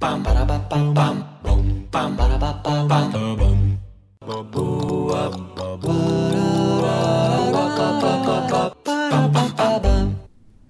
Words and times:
bum 0.00 0.22
ba 0.22 0.32
ba 0.48 0.66
bum 0.70 0.94
bum 0.94 1.28
boom 1.42 1.86
bum 1.90 2.16
ba 2.16 2.38
ba 2.40 2.58
ba 2.64 2.86
bum 2.88 3.12
bum 4.24 4.50
boo 4.50 5.10
up 5.10 5.50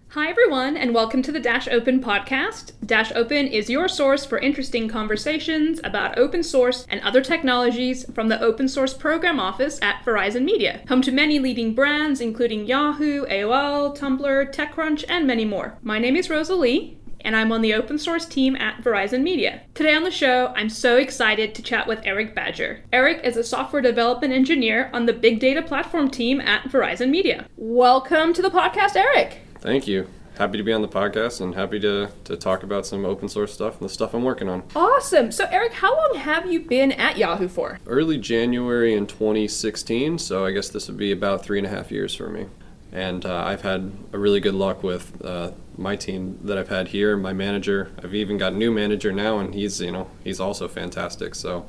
Hi, 0.08 0.28
everyone, 0.28 0.76
and 0.76 0.92
welcome 0.92 1.22
to 1.22 1.30
the 1.30 1.38
Dash 1.38 1.68
Open 1.68 2.02
podcast. 2.02 2.72
Dash 2.84 3.12
Open 3.14 3.46
is 3.46 3.70
your 3.70 3.86
source 3.86 4.24
for 4.24 4.38
interesting 4.38 4.88
conversations 4.88 5.80
about 5.84 6.18
open 6.18 6.42
source 6.42 6.84
and 6.88 7.00
other 7.02 7.20
technologies 7.20 8.04
from 8.12 8.28
the 8.28 8.40
Open 8.42 8.66
Source 8.66 8.92
Program 8.92 9.38
Office 9.38 9.78
at 9.80 10.04
Verizon 10.04 10.42
Media, 10.42 10.80
home 10.88 11.02
to 11.02 11.12
many 11.12 11.38
leading 11.38 11.72
brands 11.72 12.20
including 12.20 12.66
Yahoo, 12.66 13.24
AOL, 13.26 13.96
Tumblr, 13.96 14.52
TechCrunch, 14.52 15.04
and 15.08 15.24
many 15.24 15.44
more. 15.44 15.78
My 15.82 16.00
name 16.00 16.16
is 16.16 16.28
Rosalie, 16.28 16.99
and 17.24 17.36
I'm 17.36 17.52
on 17.52 17.62
the 17.62 17.74
open 17.74 17.98
source 17.98 18.26
team 18.26 18.56
at 18.56 18.82
Verizon 18.82 19.22
Media. 19.22 19.62
Today 19.74 19.94
on 19.94 20.04
the 20.04 20.10
show, 20.10 20.48
I'm 20.56 20.68
so 20.68 20.96
excited 20.96 21.54
to 21.54 21.62
chat 21.62 21.86
with 21.86 22.00
Eric 22.04 22.34
Badger. 22.34 22.82
Eric 22.92 23.24
is 23.24 23.36
a 23.36 23.44
software 23.44 23.82
development 23.82 24.32
engineer 24.32 24.90
on 24.92 25.06
the 25.06 25.12
big 25.12 25.40
data 25.40 25.62
platform 25.62 26.10
team 26.10 26.40
at 26.40 26.64
Verizon 26.64 27.10
Media. 27.10 27.46
Welcome 27.56 28.32
to 28.34 28.42
the 28.42 28.50
podcast, 28.50 28.96
Eric. 28.96 29.38
Thank 29.60 29.86
you. 29.86 30.08
Happy 30.40 30.56
to 30.56 30.64
be 30.64 30.72
on 30.72 30.80
the 30.80 30.88
podcast 30.88 31.42
and 31.42 31.54
happy 31.54 31.78
to, 31.80 32.08
to 32.24 32.34
talk 32.34 32.62
about 32.62 32.86
some 32.86 33.04
open 33.04 33.28
source 33.28 33.52
stuff 33.52 33.78
and 33.78 33.88
the 33.88 33.92
stuff 33.92 34.14
I'm 34.14 34.24
working 34.24 34.48
on. 34.48 34.62
Awesome. 34.74 35.30
So, 35.30 35.46
Eric, 35.50 35.74
how 35.74 35.94
long 35.94 36.14
have 36.14 36.50
you 36.50 36.60
been 36.60 36.92
at 36.92 37.18
Yahoo 37.18 37.46
for? 37.46 37.78
Early 37.86 38.16
January 38.16 38.94
in 38.94 39.06
2016, 39.06 40.18
so 40.18 40.46
I 40.46 40.52
guess 40.52 40.70
this 40.70 40.88
would 40.88 40.96
be 40.96 41.12
about 41.12 41.44
three 41.44 41.58
and 41.58 41.66
a 41.66 41.70
half 41.70 41.92
years 41.92 42.14
for 42.14 42.30
me. 42.30 42.46
And 42.92 43.24
uh, 43.24 43.44
I've 43.46 43.62
had 43.62 43.92
a 44.12 44.18
really 44.18 44.40
good 44.40 44.54
luck 44.54 44.82
with 44.82 45.24
uh, 45.24 45.52
my 45.76 45.96
team 45.96 46.38
that 46.42 46.58
I've 46.58 46.68
had 46.68 46.88
here, 46.88 47.16
my 47.16 47.32
manager. 47.32 47.92
I've 48.02 48.14
even 48.14 48.36
got 48.36 48.52
a 48.52 48.56
new 48.56 48.72
manager 48.72 49.12
now, 49.12 49.38
and 49.38 49.54
he's 49.54 49.80
you 49.80 49.92
know 49.92 50.10
he's 50.24 50.40
also 50.40 50.66
fantastic. 50.66 51.34
So, 51.34 51.66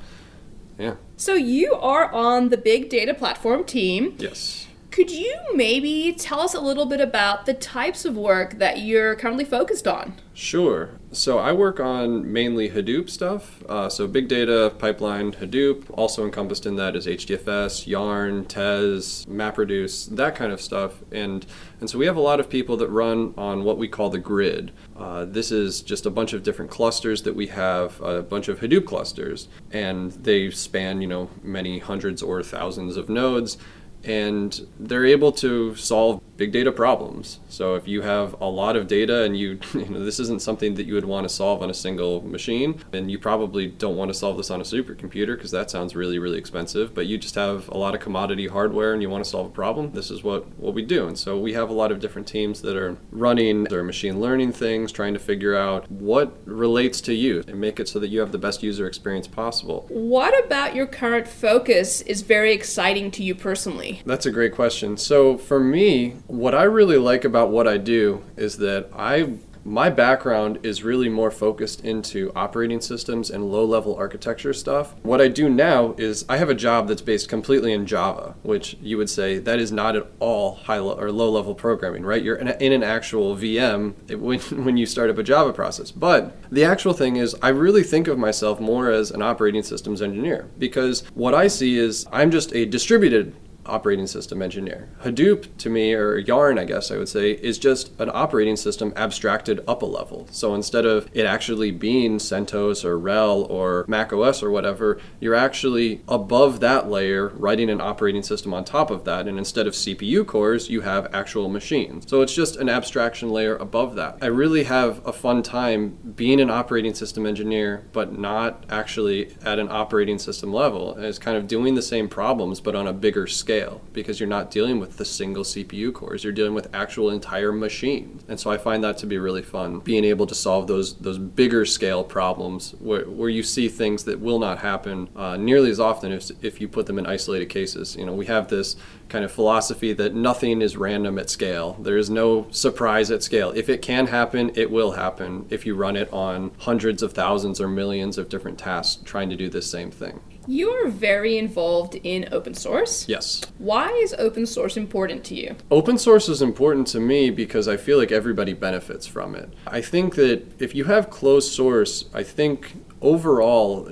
yeah. 0.79 0.95
So 1.17 1.35
you 1.35 1.73
are 1.75 2.11
on 2.11 2.49
the 2.49 2.57
big 2.57 2.89
data 2.89 3.13
platform 3.13 3.63
team. 3.63 4.15
Yes. 4.17 4.67
Could 4.91 5.09
you 5.09 5.37
maybe 5.53 6.11
tell 6.11 6.41
us 6.41 6.53
a 6.53 6.59
little 6.59 6.85
bit 6.85 6.99
about 6.99 7.45
the 7.45 7.53
types 7.53 8.03
of 8.03 8.17
work 8.17 8.57
that 8.57 8.79
you're 8.79 9.15
currently 9.15 9.45
focused 9.45 9.87
on? 9.87 10.15
Sure. 10.33 10.89
So 11.13 11.39
I 11.39 11.53
work 11.53 11.79
on 11.79 12.31
mainly 12.31 12.69
Hadoop 12.69 13.09
stuff. 13.09 13.63
Uh, 13.69 13.87
so 13.87 14.05
big 14.05 14.27
data, 14.27 14.73
pipeline, 14.79 15.31
Hadoop. 15.33 15.85
Also 15.91 16.25
encompassed 16.25 16.65
in 16.65 16.75
that 16.75 16.97
is 16.97 17.07
HDFS, 17.07 17.87
Yarn, 17.87 18.45
Tez, 18.45 19.25
MapReduce, 19.29 20.13
that 20.15 20.35
kind 20.35 20.51
of 20.51 20.59
stuff. 20.59 21.01
And 21.11 21.45
and 21.79 21.89
so 21.89 21.97
we 21.97 22.05
have 22.05 22.17
a 22.17 22.21
lot 22.21 22.39
of 22.39 22.49
people 22.49 22.75
that 22.77 22.89
run 22.89 23.33
on 23.37 23.63
what 23.63 23.77
we 23.77 23.87
call 23.87 24.09
the 24.09 24.19
grid. 24.19 24.71
Uh, 24.97 25.25
this 25.25 25.51
is 25.51 25.81
just 25.81 26.05
a 26.05 26.09
bunch 26.09 26.33
of 26.33 26.43
different 26.43 26.69
clusters 26.69 27.23
that 27.23 27.35
we 27.35 27.47
have, 27.47 27.99
a 28.01 28.21
bunch 28.21 28.47
of 28.49 28.59
Hadoop 28.59 28.85
clusters, 28.85 29.47
and 29.71 30.11
they 30.11 30.49
span 30.49 31.01
you 31.01 31.07
know 31.07 31.29
many 31.43 31.79
hundreds 31.79 32.21
or 32.21 32.43
thousands 32.43 32.97
of 32.97 33.09
nodes 33.09 33.57
and 34.03 34.67
they're 34.79 35.05
able 35.05 35.31
to 35.33 35.75
solve 35.75 36.21
big 36.37 36.51
data 36.51 36.71
problems. 36.71 37.39
So 37.49 37.75
if 37.75 37.87
you 37.87 38.01
have 38.01 38.35
a 38.41 38.47
lot 38.47 38.75
of 38.75 38.87
data 38.87 39.23
and 39.23 39.37
you, 39.37 39.59
you 39.73 39.87
know, 39.87 40.03
this 40.03 40.19
isn't 40.19 40.41
something 40.41 40.73
that 40.73 40.87
you 40.87 40.95
would 40.95 41.05
want 41.05 41.27
to 41.27 41.33
solve 41.33 41.61
on 41.61 41.69
a 41.69 41.73
single 41.73 42.21
machine, 42.23 42.81
and 42.93 43.11
you 43.11 43.19
probably 43.19 43.67
don't 43.67 43.95
want 43.95 44.09
to 44.09 44.15
solve 44.15 44.37
this 44.37 44.49
on 44.49 44.59
a 44.59 44.63
supercomputer 44.63 45.35
because 45.35 45.51
that 45.51 45.69
sounds 45.69 45.95
really, 45.95 46.17
really 46.17 46.39
expensive, 46.39 46.95
but 46.95 47.05
you 47.05 47.17
just 47.17 47.35
have 47.35 47.67
a 47.69 47.77
lot 47.77 47.93
of 47.93 48.01
commodity 48.01 48.47
hardware 48.47 48.93
and 48.93 49.03
you 49.03 49.09
want 49.09 49.23
to 49.23 49.29
solve 49.29 49.45
a 49.45 49.49
problem, 49.51 49.91
this 49.91 50.09
is 50.09 50.23
what, 50.23 50.47
what 50.57 50.73
we 50.73 50.81
do. 50.81 51.07
And 51.07 51.17
so 51.17 51.39
we 51.39 51.53
have 51.53 51.69
a 51.69 51.73
lot 51.73 51.91
of 51.91 51.99
different 51.99 52.27
teams 52.27 52.61
that 52.63 52.75
are 52.75 52.97
running 53.11 53.65
their 53.65 53.83
machine 53.83 54.19
learning 54.19 54.53
things, 54.53 54.91
trying 54.91 55.13
to 55.13 55.19
figure 55.19 55.55
out 55.55 55.91
what 55.91 56.35
relates 56.45 57.01
to 57.01 57.13
you 57.13 57.43
and 57.47 57.61
make 57.61 57.79
it 57.79 57.87
so 57.87 57.99
that 57.99 58.07
you 58.07 58.19
have 58.19 58.31
the 58.31 58.39
best 58.39 58.63
user 58.63 58.87
experience 58.87 59.27
possible. 59.27 59.85
What 59.89 60.33
about 60.43 60.73
your 60.73 60.87
current 60.87 61.27
focus 61.27 62.01
is 62.01 62.23
very 62.23 62.51
exciting 62.51 63.11
to 63.11 63.23
you 63.23 63.35
personally? 63.35 63.90
That's 64.05 64.25
a 64.25 64.31
great 64.31 64.53
question. 64.53 64.97
So 64.97 65.37
for 65.37 65.59
me, 65.59 66.15
what 66.27 66.55
I 66.55 66.63
really 66.63 66.97
like 66.97 67.25
about 67.25 67.51
what 67.51 67.67
I 67.67 67.77
do 67.77 68.23
is 68.37 68.57
that 68.57 68.89
I 68.95 69.37
my 69.63 69.89
background 69.89 70.59
is 70.63 70.83
really 70.83 71.09
more 71.09 71.31
focused 71.31 71.83
into 71.85 72.31
operating 72.35 72.81
systems 72.81 73.29
and 73.29 73.51
low 73.51 73.65
level 73.65 73.95
architecture 73.95 74.53
stuff. 74.53 74.95
What 75.03 75.21
I 75.21 75.27
do 75.27 75.49
now 75.49 75.93
is 75.97 76.25
I 76.27 76.37
have 76.37 76.49
a 76.49 76.55
job 76.55 76.87
that's 76.87 77.01
based 77.01 77.29
completely 77.29 77.73
in 77.73 77.85
Java, 77.85 78.35
which 78.43 78.75
you 78.81 78.97
would 78.97 79.09
say 79.09 79.37
that 79.39 79.59
is 79.59 79.71
not 79.71 79.95
at 79.95 80.07
all 80.19 80.55
high 80.55 80.79
lo- 80.79 80.97
or 80.99 81.11
low 81.11 81.29
level 81.29 81.53
programming, 81.53 82.03
right? 82.03 82.23
You're 82.23 82.35
in, 82.35 82.71
an 82.71 82.83
actual 82.83 83.35
VM 83.35 83.93
when, 84.19 84.39
when 84.65 84.77
you 84.77 84.85
start 84.85 85.09
up 85.09 85.17
a 85.17 85.23
Java 85.23 85.53
process. 85.53 85.91
But 85.91 86.35
the 86.51 86.63
actual 86.63 86.93
thing 86.93 87.17
is, 87.17 87.35
I 87.41 87.49
really 87.49 87.83
think 87.83 88.07
of 88.07 88.17
myself 88.17 88.59
more 88.59 88.89
as 88.89 89.11
an 89.11 89.21
operating 89.21 89.63
systems 89.63 90.01
engineer 90.01 90.49
because 90.57 91.03
what 91.13 91.33
I 91.33 91.47
see 91.47 91.77
is 91.77 92.07
I'm 92.11 92.31
just 92.31 92.53
a 92.55 92.65
distributed 92.65 93.35
operating 93.65 94.07
system 94.07 94.41
engineer. 94.41 94.89
Hadoop, 95.03 95.57
to 95.57 95.69
me, 95.69 95.93
or 95.93 96.17
Yarn, 96.17 96.57
I 96.57 96.65
guess 96.65 96.91
I 96.91 96.97
would 96.97 97.09
say, 97.09 97.31
is 97.31 97.57
just 97.57 97.99
an 97.99 98.09
operating 98.13 98.55
system 98.55 98.93
abstracted 98.95 99.61
up 99.67 99.81
a 99.81 99.85
level. 99.85 100.27
So 100.31 100.55
instead 100.55 100.85
of 100.85 101.09
it 101.13 101.25
actually 101.25 101.71
being 101.71 102.17
CentOS 102.17 102.83
or 102.83 102.99
RHEL 102.99 103.49
or 103.49 103.85
macOS 103.87 104.41
or 104.41 104.51
whatever, 104.51 104.99
you're 105.19 105.35
actually 105.35 106.01
above 106.07 106.59
that 106.61 106.89
layer 106.89 107.29
writing 107.29 107.69
an 107.69 107.81
operating 107.81 108.23
system 108.23 108.53
on 108.53 108.65
top 108.65 108.89
of 108.89 109.05
that. 109.05 109.27
And 109.27 109.37
instead 109.37 109.67
of 109.67 109.73
CPU 109.73 110.25
cores, 110.25 110.69
you 110.69 110.81
have 110.81 111.13
actual 111.13 111.49
machines. 111.49 112.05
So 112.07 112.21
it's 112.21 112.33
just 112.33 112.55
an 112.55 112.69
abstraction 112.69 113.29
layer 113.29 113.55
above 113.55 113.95
that. 113.95 114.17
I 114.21 114.27
really 114.27 114.63
have 114.63 115.05
a 115.05 115.13
fun 115.13 115.43
time 115.43 115.97
being 116.15 116.39
an 116.39 116.49
operating 116.49 116.93
system 116.93 117.25
engineer, 117.25 117.87
but 117.93 118.17
not 118.17 118.65
actually 118.69 119.35
at 119.43 119.59
an 119.59 119.69
operating 119.69 120.19
system 120.19 120.51
level. 120.51 120.95
It's 120.97 121.19
kind 121.19 121.37
of 121.37 121.47
doing 121.47 121.75
the 121.75 121.81
same 121.81 122.07
problems, 122.07 122.59
but 122.59 122.75
on 122.75 122.87
a 122.87 122.93
bigger 122.93 123.27
scale 123.27 123.50
scale 123.51 123.81
because 123.91 124.19
you're 124.19 124.29
not 124.29 124.49
dealing 124.49 124.79
with 124.79 124.95
the 124.97 125.03
single 125.03 125.43
CPU 125.43 125.93
cores. 125.93 126.23
You're 126.23 126.31
dealing 126.31 126.53
with 126.53 126.73
actual 126.73 127.09
entire 127.09 127.51
machines. 127.51 128.23
And 128.29 128.39
so 128.39 128.49
I 128.49 128.57
find 128.57 128.81
that 128.83 128.97
to 128.99 129.05
be 129.05 129.17
really 129.17 129.41
fun, 129.41 129.79
being 129.79 130.05
able 130.05 130.25
to 130.27 130.35
solve 130.35 130.67
those 130.67 130.95
those 130.97 131.17
bigger 131.17 131.65
scale 131.65 132.03
problems 132.03 132.71
where, 132.79 133.03
where 133.09 133.29
you 133.29 133.43
see 133.43 133.67
things 133.67 134.05
that 134.05 134.19
will 134.19 134.39
not 134.39 134.59
happen 134.59 135.09
uh, 135.15 135.35
nearly 135.35 135.69
as 135.69 135.79
often 135.79 136.11
if, 136.13 136.31
if 136.41 136.61
you 136.61 136.67
put 136.67 136.85
them 136.85 136.97
in 136.97 137.05
isolated 137.05 137.47
cases. 137.47 137.95
You 137.97 138.05
know, 138.05 138.13
we 138.13 138.25
have 138.27 138.47
this 138.47 138.77
kind 139.09 139.25
of 139.25 139.31
philosophy 139.31 139.91
that 139.93 140.15
nothing 140.15 140.61
is 140.61 140.77
random 140.77 141.19
at 141.19 141.29
scale. 141.29 141.77
There 141.81 141.97
is 141.97 142.09
no 142.09 142.47
surprise 142.51 143.11
at 143.11 143.21
scale. 143.21 143.51
If 143.51 143.67
it 143.67 143.81
can 143.81 144.07
happen, 144.07 144.51
it 144.55 144.71
will 144.71 144.93
happen 144.93 145.45
if 145.49 145.65
you 145.65 145.75
run 145.75 145.97
it 145.97 146.11
on 146.13 146.51
hundreds 146.59 147.03
of 147.03 147.11
thousands 147.11 147.59
or 147.59 147.67
millions 147.67 148.17
of 148.17 148.29
different 148.29 148.57
tasks 148.57 149.01
trying 149.03 149.29
to 149.29 149.35
do 149.35 149.49
the 149.49 149.61
same 149.61 149.91
thing. 149.91 150.21
You 150.47 150.69
are 150.71 150.89
very 150.89 151.37
involved 151.37 151.95
in 152.03 152.27
open 152.31 152.53
source. 152.53 153.07
Yes. 153.07 153.41
Why 153.57 153.89
is 154.03 154.15
open 154.17 154.45
source 154.45 154.75
important 154.75 155.23
to 155.25 155.35
you? 155.35 155.55
Open 155.69 155.97
source 155.97 156.27
is 156.29 156.41
important 156.41 156.87
to 156.87 156.99
me 156.99 157.29
because 157.29 157.67
I 157.67 157.77
feel 157.77 157.97
like 157.97 158.11
everybody 158.11 158.53
benefits 158.53 159.05
from 159.05 159.35
it. 159.35 159.53
I 159.67 159.81
think 159.81 160.15
that 160.15 160.61
if 160.61 160.73
you 160.73 160.85
have 160.85 161.09
closed 161.09 161.51
source, 161.51 162.05
I 162.13 162.23
think 162.23 162.73
overall, 163.01 163.87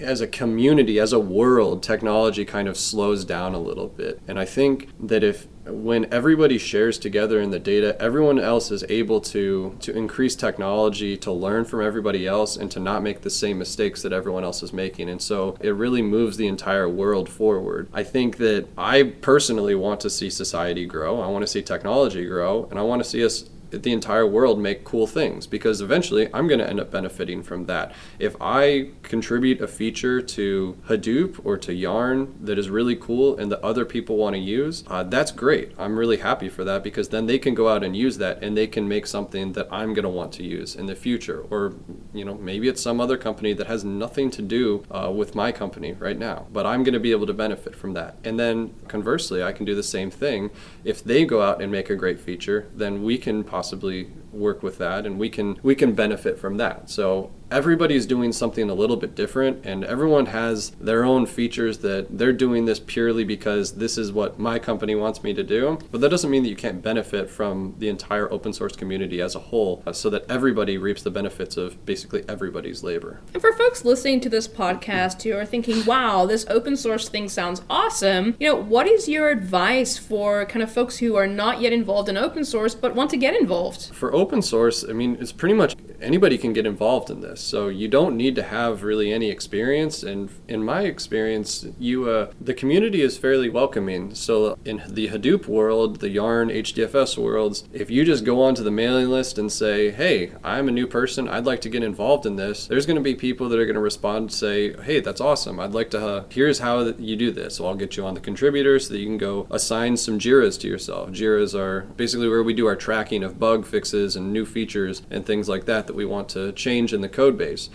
as 0.00 0.20
a 0.20 0.26
community, 0.26 0.98
as 0.98 1.12
a 1.12 1.20
world, 1.20 1.82
technology 1.82 2.44
kind 2.44 2.68
of 2.68 2.76
slows 2.76 3.24
down 3.24 3.54
a 3.54 3.58
little 3.58 3.88
bit. 3.88 4.20
And 4.26 4.38
I 4.38 4.44
think 4.44 4.88
that 5.00 5.22
if 5.22 5.46
when 5.66 6.12
everybody 6.12 6.58
shares 6.58 6.98
together 6.98 7.40
in 7.40 7.50
the 7.50 7.58
data, 7.58 7.96
everyone 8.00 8.38
else 8.38 8.70
is 8.70 8.84
able 8.88 9.20
to 9.20 9.76
to 9.80 9.96
increase 9.96 10.34
technology, 10.34 11.16
to 11.18 11.32
learn 11.32 11.64
from 11.64 11.82
everybody 11.82 12.26
else, 12.26 12.56
and 12.56 12.70
to 12.70 12.80
not 12.80 13.02
make 13.02 13.20
the 13.20 13.30
same 13.30 13.58
mistakes 13.58 14.02
that 14.02 14.12
everyone 14.12 14.44
else 14.44 14.62
is 14.62 14.72
making. 14.72 15.08
And 15.08 15.20
so 15.20 15.56
it 15.60 15.70
really 15.70 16.02
moves 16.02 16.36
the 16.36 16.48
entire 16.48 16.88
world 16.88 17.28
forward. 17.28 17.88
I 17.92 18.02
think 18.02 18.38
that 18.38 18.68
I 18.76 19.02
personally 19.02 19.74
want 19.74 20.00
to 20.00 20.10
see 20.10 20.30
society 20.30 20.86
grow. 20.86 21.20
I 21.20 21.28
want 21.28 21.42
to 21.42 21.46
see 21.46 21.62
technology 21.62 22.26
grow, 22.26 22.66
and 22.70 22.78
I 22.78 22.82
want 22.82 23.02
to 23.02 23.08
see 23.08 23.24
us 23.24 23.48
the 23.70 23.92
entire 23.92 24.26
world 24.26 24.58
make 24.58 24.84
cool 24.84 25.06
things 25.06 25.46
because 25.46 25.80
eventually 25.80 26.28
I'm 26.32 26.46
going 26.46 26.60
to 26.60 26.68
end 26.68 26.80
up 26.80 26.90
benefiting 26.90 27.42
from 27.42 27.66
that. 27.66 27.92
If 28.18 28.36
I 28.40 28.90
contribute 29.02 29.60
a 29.60 29.68
feature 29.68 30.20
to 30.20 30.76
Hadoop 30.88 31.40
or 31.44 31.56
to 31.58 31.72
Yarn 31.72 32.34
that 32.40 32.58
is 32.58 32.68
really 32.70 32.96
cool 32.96 33.36
and 33.36 33.50
that 33.52 33.60
other 33.62 33.84
people 33.84 34.16
want 34.16 34.34
to 34.34 34.40
use, 34.40 34.84
uh, 34.86 35.02
that's 35.04 35.30
great. 35.30 35.72
I'm 35.78 35.98
really 35.98 36.18
happy 36.18 36.48
for 36.48 36.64
that 36.64 36.82
because 36.82 37.08
then 37.08 37.26
they 37.26 37.38
can 37.38 37.54
go 37.54 37.68
out 37.68 37.82
and 37.82 37.96
use 37.96 38.18
that 38.18 38.42
and 38.42 38.56
they 38.56 38.66
can 38.66 38.88
make 38.88 39.06
something 39.06 39.52
that 39.52 39.68
I'm 39.70 39.94
going 39.94 40.04
to 40.04 40.08
want 40.10 40.32
to 40.34 40.42
use 40.42 40.74
in 40.74 40.86
the 40.86 40.94
future. 40.94 41.44
Or, 41.50 41.74
you 42.12 42.24
know, 42.24 42.34
maybe 42.34 42.68
it's 42.68 42.82
some 42.82 43.00
other 43.00 43.16
company 43.16 43.52
that 43.54 43.66
has 43.66 43.84
nothing 43.84 44.30
to 44.32 44.42
do 44.42 44.84
uh, 44.90 45.10
with 45.14 45.34
my 45.34 45.52
company 45.52 45.92
right 45.92 46.18
now, 46.18 46.46
but 46.52 46.66
I'm 46.66 46.82
going 46.82 46.94
to 46.94 47.00
be 47.00 47.12
able 47.12 47.26
to 47.26 47.34
benefit 47.34 47.74
from 47.74 47.94
that. 47.94 48.16
And 48.24 48.38
then 48.38 48.74
conversely, 48.88 49.42
I 49.42 49.52
can 49.52 49.64
do 49.64 49.74
the 49.74 49.82
same 49.82 50.10
thing. 50.10 50.50
If 50.84 51.04
they 51.04 51.24
go 51.24 51.42
out 51.42 51.60
and 51.62 51.70
make 51.70 51.90
a 51.90 51.96
great 51.96 52.20
feature, 52.20 52.68
then 52.74 53.02
we 53.02 53.18
can 53.18 53.44
possibly 53.44 53.59
possibly 53.60 54.08
work 54.32 54.62
with 54.62 54.78
that 54.78 55.06
and 55.06 55.18
we 55.18 55.28
can 55.28 55.58
we 55.62 55.74
can 55.74 55.92
benefit 55.92 56.38
from 56.38 56.56
that. 56.58 56.90
So 56.90 57.30
everybody's 57.50 58.06
doing 58.06 58.32
something 58.32 58.70
a 58.70 58.74
little 58.74 58.96
bit 58.96 59.14
different 59.14 59.64
and 59.66 59.84
everyone 59.84 60.26
has 60.26 60.70
their 60.80 61.04
own 61.04 61.26
features 61.26 61.78
that 61.78 62.06
they're 62.16 62.32
doing 62.32 62.64
this 62.64 62.78
purely 62.78 63.24
because 63.24 63.72
this 63.72 63.98
is 63.98 64.12
what 64.12 64.38
my 64.38 64.58
company 64.58 64.94
wants 64.94 65.24
me 65.24 65.34
to 65.34 65.42
do 65.42 65.76
but 65.90 66.00
that 66.00 66.08
doesn't 66.10 66.30
mean 66.30 66.44
that 66.44 66.48
you 66.48 66.56
can't 66.56 66.80
benefit 66.80 67.28
from 67.28 67.74
the 67.78 67.88
entire 67.88 68.30
open 68.32 68.52
source 68.52 68.76
community 68.76 69.20
as 69.20 69.34
a 69.34 69.38
whole 69.38 69.82
uh, 69.86 69.92
so 69.92 70.08
that 70.08 70.24
everybody 70.30 70.78
reaps 70.78 71.02
the 71.02 71.10
benefits 71.10 71.56
of 71.56 71.84
basically 71.84 72.24
everybody's 72.28 72.84
labor 72.84 73.20
And 73.34 73.42
for 73.42 73.52
folks 73.52 73.84
listening 73.84 74.20
to 74.20 74.28
this 74.28 74.46
podcast 74.46 75.22
who 75.22 75.32
are 75.36 75.44
thinking, 75.44 75.84
wow, 75.84 76.26
this 76.26 76.46
open 76.48 76.76
source 76.76 77.08
thing 77.08 77.28
sounds 77.28 77.62
awesome, 77.68 78.36
you 78.38 78.48
know, 78.48 78.56
what 78.56 78.86
is 78.86 79.08
your 79.08 79.28
advice 79.28 79.98
for 79.98 80.44
kind 80.46 80.62
of 80.62 80.70
folks 80.70 80.98
who 80.98 81.16
are 81.16 81.26
not 81.26 81.60
yet 81.60 81.72
involved 81.72 82.08
in 82.08 82.16
open 82.16 82.44
source 82.44 82.76
but 82.76 82.94
want 82.94 83.10
to 83.10 83.16
get 83.16 83.34
involved? 83.34 83.86
for 83.92 84.14
open 84.20 84.40
source 84.42 84.84
i 84.90 84.92
mean 84.92 85.16
it's 85.20 85.32
pretty 85.32 85.54
much 85.54 85.72
anybody 86.00 86.38
can 86.38 86.52
get 86.52 86.66
involved 86.66 87.10
in 87.10 87.20
this. 87.20 87.40
So 87.40 87.68
you 87.68 87.88
don't 87.88 88.16
need 88.16 88.34
to 88.36 88.42
have 88.42 88.82
really 88.82 89.12
any 89.12 89.30
experience. 89.30 90.02
And 90.02 90.30
in 90.48 90.64
my 90.64 90.82
experience 90.82 91.66
you 91.78 92.08
uh, 92.08 92.32
the 92.40 92.54
community 92.54 93.02
is 93.02 93.18
fairly 93.18 93.48
welcoming. 93.48 94.14
So 94.14 94.58
in 94.64 94.82
the 94.88 95.08
hadoop 95.08 95.46
world 95.46 96.00
the 96.00 96.10
yarn 96.10 96.48
hdfs 96.48 97.16
worlds 97.16 97.64
if 97.72 97.90
you 97.90 98.04
just 98.04 98.24
go 98.24 98.42
onto 98.42 98.62
the 98.62 98.70
mailing 98.70 99.08
list 99.08 99.38
and 99.38 99.50
say 99.50 99.90
hey 99.90 100.32
i'm 100.42 100.68
a 100.68 100.72
new 100.72 100.86
person. 100.86 101.28
I'd 101.28 101.46
like 101.46 101.60
to 101.62 101.68
get 101.68 101.82
involved 101.82 102.26
in 102.26 102.36
this 102.36 102.66
there's 102.66 102.86
going 102.86 102.96
to 102.96 103.02
be 103.02 103.14
people 103.14 103.48
that 103.48 103.58
are 103.58 103.66
going 103.66 103.74
to 103.74 103.80
respond 103.80 104.22
and 104.22 104.32
say 104.32 104.72
hey 104.82 105.00
that's 105.00 105.20
awesome. 105.20 105.60
I'd 105.60 105.72
like 105.72 105.90
to 105.90 106.00
uh, 106.00 106.24
here's 106.30 106.60
how 106.60 106.80
you 106.98 107.16
do 107.16 107.30
this. 107.30 107.56
So 107.56 107.66
i'll 107.66 107.74
get 107.74 107.96
you 107.96 108.04
on 108.04 108.14
the 108.14 108.20
contributors 108.20 108.86
so 108.86 108.94
that 108.94 109.00
you 109.00 109.06
can 109.06 109.18
go 109.18 109.46
assign 109.50 109.96
some 109.96 110.18
jiras 110.18 110.58
to 110.60 110.68
yourself. 110.68 111.10
Jiras 111.10 111.58
are 111.58 111.82
basically 111.96 112.28
where 112.28 112.42
we 112.42 112.54
do 112.54 112.66
our 112.66 112.76
tracking 112.76 113.22
of 113.22 113.38
bug 113.38 113.66
fixes 113.66 114.16
and 114.16 114.32
new 114.32 114.46
features 114.46 115.02
and 115.10 115.26
things 115.26 115.48
like 115.48 115.66
that 115.66 115.89
that 115.90 115.96
we 115.96 116.04
want 116.04 116.28
to 116.28 116.52
change 116.52 116.94
in 116.94 117.00
the 117.00 117.08
code 117.08 117.36
base 117.36 117.68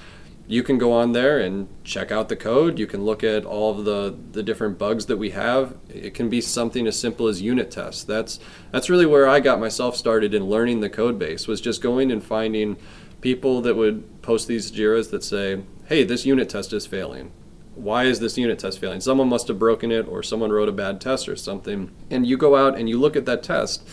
you 0.48 0.62
can 0.62 0.78
go 0.78 0.92
on 0.92 1.14
there 1.14 1.40
and 1.40 1.68
check 1.84 2.12
out 2.12 2.30
the 2.30 2.36
code. 2.36 2.78
You 2.78 2.86
can 2.86 3.04
look 3.04 3.24
at 3.24 3.46
all 3.46 3.72
of 3.72 3.86
the, 3.86 4.16
the 4.32 4.44
different 4.44 4.78
bugs 4.78 5.08
that 5.08 5.18
we 5.18 5.32
have. 5.32 5.76
It 5.90 6.14
can 6.14 6.30
be 6.30 6.40
something 6.40 6.86
as 6.86 7.00
simple 7.00 7.28
as 7.28 7.42
unit 7.42 7.72
tests. 7.72 8.04
That's 8.04 8.40
that's 8.72 8.90
really 8.90 9.08
where 9.08 9.28
I 9.28 9.40
got 9.40 9.60
myself 9.60 9.96
started 9.96 10.34
in 10.34 10.46
learning 10.46 10.82
the 10.82 10.90
code 10.90 11.18
base 11.18 11.48
was 11.48 11.62
just 11.62 11.82
going 11.82 12.12
and 12.12 12.24
finding 12.24 12.78
people 13.22 13.62
that 13.62 13.76
would 13.76 14.22
post 14.22 14.48
these 14.48 14.72
JIRAs 14.72 15.10
that 15.10 15.24
say, 15.24 15.64
hey, 15.88 16.04
this 16.04 16.26
unit 16.26 16.50
test 16.50 16.74
is 16.74 16.86
failing. 16.86 17.32
Why 17.74 18.04
is 18.04 18.20
this 18.20 18.38
unit 18.38 18.60
test 18.60 18.80
failing? 18.80 19.02
Someone 19.02 19.28
must 19.28 19.48
have 19.48 19.58
broken 19.58 19.92
it 19.92 20.08
or 20.08 20.22
someone 20.22 20.52
wrote 20.52 20.70
a 20.70 20.74
bad 20.74 21.02
test 21.02 21.28
or 21.28 21.36
something. 21.36 21.92
And 22.12 22.26
you 22.26 22.38
go 22.38 22.56
out 22.56 22.78
and 22.78 22.88
you 22.88 23.00
look 23.00 23.16
at 23.16 23.26
that 23.26 23.42
test. 23.42 23.88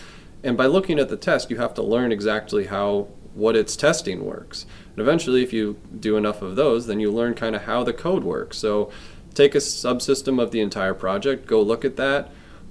And 0.44 0.56
by 0.56 0.66
looking 0.66 0.98
at 0.98 1.08
the 1.08 1.16
test, 1.16 1.50
you 1.50 1.56
have 1.56 1.72
to 1.74 1.82
learn 1.82 2.12
exactly 2.12 2.66
how 2.66 3.08
what 3.34 3.56
its 3.56 3.76
testing 3.76 4.24
works. 4.24 4.66
And 4.90 4.98
eventually, 4.98 5.42
if 5.42 5.52
you 5.52 5.78
do 5.98 6.16
enough 6.16 6.42
of 6.42 6.56
those, 6.56 6.86
then 6.86 7.00
you 7.00 7.10
learn 7.10 7.34
kind 7.34 7.56
of 7.56 7.62
how 7.62 7.82
the 7.82 7.92
code 7.92 8.24
works. 8.24 8.58
So 8.58 8.90
take 9.34 9.54
a 9.54 9.58
subsystem 9.58 10.40
of 10.40 10.50
the 10.50 10.60
entire 10.60 10.94
project, 10.94 11.46
go 11.46 11.62
look 11.62 11.84
at 11.84 11.96
that, 11.96 12.30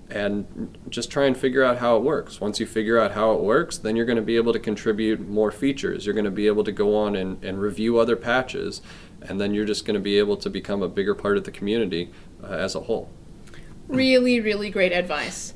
and 0.10 0.78
just 0.90 1.10
try 1.10 1.26
and 1.26 1.38
figure 1.38 1.64
out 1.64 1.78
how 1.78 1.96
it 1.96 2.04
works. 2.04 2.42
Once 2.42 2.60
you 2.60 2.66
figure 2.66 3.00
out 3.00 3.14
how 3.14 3.32
it 3.32 3.42
works, 3.42 3.78
then 3.78 3.96
you're 3.96 4.06
going 4.06 4.18
to 4.18 4.22
be 4.22 4.36
able 4.36 4.54
to 4.54 4.60
contribute 4.60 5.28
more 5.28 5.52
features. 5.52 6.06
You're 6.06 6.14
going 6.14 6.26
to 6.26 6.32
be 6.32 6.48
able 6.48 6.64
to 6.66 6.72
go 6.72 6.96
on 6.96 7.16
and, 7.16 7.44
and 7.44 7.62
review 7.62 7.98
other 7.98 8.16
patches, 8.16 8.82
and 9.22 9.40
then 9.40 9.54
you're 9.54 9.66
just 9.66 9.86
going 9.86 9.94
to 9.96 10.02
be 10.02 10.20
able 10.20 10.38
to 10.38 10.50
become 10.50 10.84
a 10.84 10.90
bigger 10.90 11.16
part 11.16 11.38
of 11.38 11.46
the 11.46 11.52
community 11.52 12.12
uh, 12.44 12.48
as 12.48 12.76
a 12.76 12.82
whole. 12.82 13.10
Really, 13.88 14.40
really 14.40 14.70
great 14.70 14.92
advice. 14.92 15.54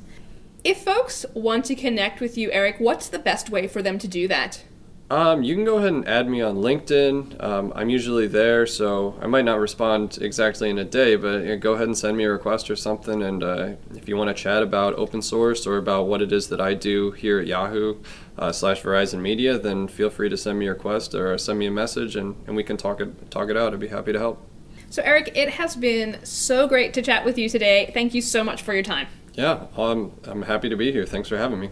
If 0.64 0.82
folks 0.82 1.24
want 1.32 1.64
to 1.66 1.74
connect 1.74 2.20
with 2.20 2.36
you, 2.36 2.50
Eric, 2.50 2.80
what's 2.80 3.08
the 3.08 3.18
best 3.18 3.50
way 3.50 3.68
for 3.68 3.82
them 3.82 3.98
to 3.98 4.08
do 4.08 4.26
that? 4.28 4.64
Um, 5.08 5.44
you 5.44 5.54
can 5.54 5.64
go 5.64 5.78
ahead 5.78 5.92
and 5.92 6.06
add 6.08 6.28
me 6.28 6.42
on 6.42 6.56
LinkedIn. 6.56 7.42
Um, 7.42 7.72
I'm 7.76 7.88
usually 7.88 8.26
there, 8.26 8.66
so 8.66 9.16
I 9.20 9.28
might 9.28 9.44
not 9.44 9.60
respond 9.60 10.18
exactly 10.20 10.68
in 10.68 10.78
a 10.78 10.84
day, 10.84 11.14
but 11.14 11.42
you 11.42 11.48
know, 11.48 11.58
go 11.58 11.74
ahead 11.74 11.86
and 11.86 11.96
send 11.96 12.16
me 12.16 12.24
a 12.24 12.30
request 12.30 12.68
or 12.70 12.76
something. 12.76 13.22
And 13.22 13.44
uh, 13.44 13.74
if 13.94 14.08
you 14.08 14.16
want 14.16 14.36
to 14.36 14.42
chat 14.42 14.64
about 14.64 14.94
open 14.94 15.22
source 15.22 15.64
or 15.64 15.76
about 15.76 16.08
what 16.08 16.22
it 16.22 16.32
is 16.32 16.48
that 16.48 16.60
I 16.60 16.74
do 16.74 17.12
here 17.12 17.38
at 17.38 17.46
Yahoo 17.46 17.98
uh, 18.36 18.50
slash 18.50 18.82
Verizon 18.82 19.20
Media, 19.20 19.58
then 19.58 19.86
feel 19.86 20.10
free 20.10 20.28
to 20.28 20.36
send 20.36 20.58
me 20.58 20.66
a 20.66 20.70
request 20.72 21.14
or 21.14 21.38
send 21.38 21.60
me 21.60 21.66
a 21.66 21.70
message, 21.70 22.16
and, 22.16 22.34
and 22.48 22.56
we 22.56 22.64
can 22.64 22.76
talk 22.76 23.00
it 23.00 23.30
talk 23.30 23.48
it 23.48 23.56
out. 23.56 23.72
I'd 23.72 23.80
be 23.80 23.88
happy 23.88 24.12
to 24.12 24.18
help. 24.18 24.42
So, 24.90 25.02
Eric, 25.02 25.32
it 25.36 25.50
has 25.50 25.76
been 25.76 26.18
so 26.24 26.66
great 26.66 26.94
to 26.94 27.02
chat 27.02 27.24
with 27.24 27.38
you 27.38 27.48
today. 27.48 27.90
Thank 27.92 28.14
you 28.14 28.22
so 28.22 28.42
much 28.42 28.62
for 28.62 28.72
your 28.72 28.82
time. 28.82 29.08
Yeah, 29.34 29.66
I'm, 29.76 30.12
I'm 30.24 30.42
happy 30.42 30.68
to 30.68 30.76
be 30.76 30.90
here. 30.90 31.04
Thanks 31.04 31.28
for 31.28 31.36
having 31.36 31.60
me. 31.60 31.70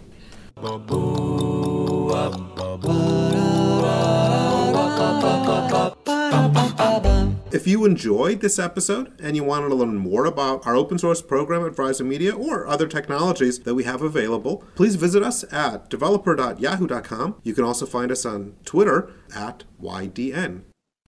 If 7.54 7.68
you 7.68 7.84
enjoyed 7.84 8.40
this 8.40 8.58
episode 8.58 9.12
and 9.22 9.36
you 9.36 9.44
wanted 9.44 9.68
to 9.68 9.76
learn 9.76 9.96
more 9.96 10.24
about 10.24 10.66
our 10.66 10.74
open 10.74 10.98
source 10.98 11.22
program 11.22 11.64
at 11.64 11.74
Verizon 11.74 12.06
Media 12.06 12.34
or 12.34 12.66
other 12.66 12.88
technologies 12.88 13.60
that 13.60 13.76
we 13.76 13.84
have 13.84 14.02
available, 14.02 14.64
please 14.74 14.96
visit 14.96 15.22
us 15.22 15.44
at 15.52 15.88
developer.yahoo.com. 15.88 17.36
You 17.44 17.54
can 17.54 17.62
also 17.62 17.86
find 17.86 18.10
us 18.10 18.26
on 18.26 18.56
Twitter 18.64 19.12
at 19.32 19.62
YDN. 19.80 20.62